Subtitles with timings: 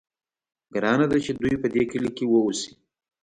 [0.73, 2.71] ګرانه ده چې دوی په دې کلي کې واوسي.